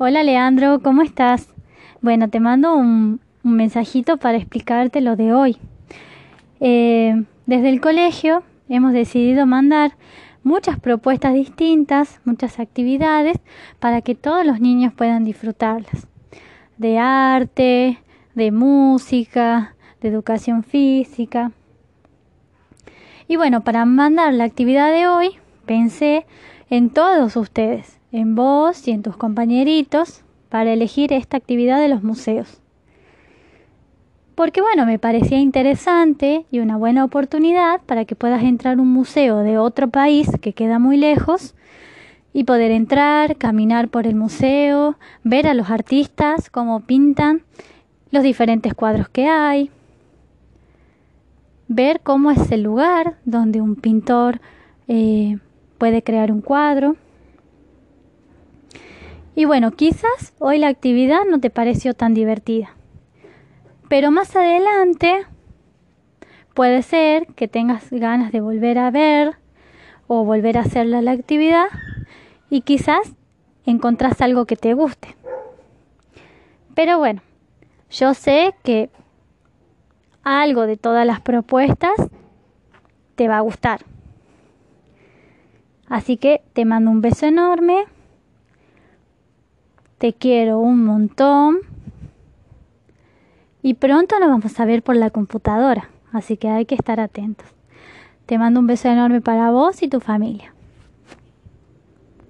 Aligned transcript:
Hola 0.00 0.22
Leandro, 0.22 0.78
¿cómo 0.80 1.02
estás? 1.02 1.48
Bueno, 2.02 2.30
te 2.30 2.38
mando 2.38 2.76
un, 2.76 3.18
mensajito 3.42 4.16
para 4.16 4.38
explicarte 4.38 5.00
lo 5.00 5.16
de 5.16 5.32
hoy. 5.32 5.56
Eh, 6.60 7.24
desde 7.46 7.68
el 7.68 7.80
colegio 7.80 8.44
hemos 8.68 8.92
decidido 8.92 9.44
mandar 9.44 9.96
muchas 10.44 10.78
propuestas 10.78 11.34
distintas, 11.34 12.20
muchas 12.24 12.60
actividades 12.60 13.40
para 13.80 14.00
que 14.00 14.14
todos 14.14 14.46
los 14.46 14.60
niños 14.60 14.92
puedan 14.92 15.24
disfrutarlas. 15.24 16.06
De 16.76 17.00
arte, 17.00 17.98
de 18.36 18.52
música, 18.52 19.74
de 20.00 20.10
educación 20.10 20.62
física. 20.62 21.50
Y 23.26 23.34
bueno, 23.34 23.64
para 23.64 23.84
mandar 23.84 24.32
la 24.32 24.44
actividad 24.44 24.92
de 24.92 25.08
hoy, 25.08 25.30
pensé 25.66 26.24
en 26.70 26.90
todos 26.90 27.34
ustedes, 27.34 27.97
en 28.12 28.34
vos 28.34 28.86
y 28.88 28.92
en 28.92 29.02
tus 29.02 29.16
compañeritos, 29.16 30.22
para 30.48 30.72
elegir 30.72 31.12
esta 31.12 31.36
actividad 31.36 31.80
de 31.80 31.88
los 31.88 32.02
museos. 32.02 32.60
Porque 34.34 34.60
bueno, 34.60 34.86
me 34.86 34.98
parecía 34.98 35.38
interesante 35.38 36.46
y 36.50 36.60
una 36.60 36.76
buena 36.76 37.04
oportunidad 37.04 37.80
para 37.82 38.04
que 38.04 38.14
puedas 38.14 38.42
entrar 38.44 38.78
a 38.78 38.80
un 38.80 38.88
museo 38.88 39.38
de 39.38 39.58
otro 39.58 39.88
país 39.88 40.30
que 40.40 40.52
queda 40.52 40.78
muy 40.78 40.96
lejos 40.96 41.54
y 42.32 42.44
poder 42.44 42.70
entrar, 42.70 43.36
caminar 43.36 43.88
por 43.88 44.06
el 44.06 44.14
museo, 44.14 44.96
ver 45.24 45.48
a 45.48 45.54
los 45.54 45.70
artistas 45.70 46.50
cómo 46.50 46.80
pintan 46.80 47.42
los 48.12 48.22
diferentes 48.22 48.74
cuadros 48.74 49.08
que 49.08 49.26
hay, 49.26 49.70
ver 51.66 52.00
cómo 52.00 52.30
es 52.30 52.50
el 52.52 52.62
lugar 52.62 53.16
donde 53.24 53.60
un 53.60 53.74
pintor 53.74 54.40
eh, 54.86 55.38
puede 55.78 56.02
crear 56.02 56.32
un 56.32 56.40
cuadro. 56.40 56.96
Y 59.38 59.44
bueno, 59.44 59.70
quizás 59.70 60.34
hoy 60.40 60.58
la 60.58 60.66
actividad 60.66 61.20
no 61.24 61.38
te 61.38 61.48
pareció 61.48 61.94
tan 61.94 62.12
divertida, 62.12 62.74
pero 63.88 64.10
más 64.10 64.34
adelante 64.34 65.26
puede 66.54 66.82
ser 66.82 67.28
que 67.36 67.46
tengas 67.46 67.88
ganas 67.92 68.32
de 68.32 68.40
volver 68.40 68.78
a 68.78 68.90
ver 68.90 69.36
o 70.08 70.24
volver 70.24 70.58
a 70.58 70.62
hacer 70.62 70.86
la 70.86 71.12
actividad 71.12 71.66
y 72.50 72.62
quizás 72.62 73.14
encontrás 73.64 74.20
algo 74.22 74.44
que 74.44 74.56
te 74.56 74.74
guste. 74.74 75.14
Pero 76.74 76.98
bueno, 76.98 77.22
yo 77.92 78.14
sé 78.14 78.56
que 78.64 78.90
algo 80.24 80.66
de 80.66 80.76
todas 80.76 81.06
las 81.06 81.20
propuestas 81.20 81.94
te 83.14 83.28
va 83.28 83.36
a 83.36 83.42
gustar. 83.42 83.84
Así 85.86 86.16
que 86.16 86.42
te 86.54 86.64
mando 86.64 86.90
un 86.90 87.02
beso 87.02 87.26
enorme. 87.26 87.84
Te 89.98 90.12
quiero 90.12 90.60
un 90.60 90.84
montón. 90.84 91.58
Y 93.62 93.74
pronto 93.74 94.18
nos 94.20 94.28
vamos 94.28 94.58
a 94.60 94.64
ver 94.64 94.82
por 94.82 94.96
la 94.96 95.10
computadora. 95.10 95.90
Así 96.12 96.36
que 96.36 96.48
hay 96.48 96.64
que 96.66 96.76
estar 96.76 97.00
atentos. 97.00 97.48
Te 98.26 98.38
mando 98.38 98.60
un 98.60 98.66
beso 98.66 98.88
enorme 98.88 99.20
para 99.20 99.50
vos 99.50 99.82
y 99.82 99.88
tu 99.88 100.00
familia. 100.00 100.54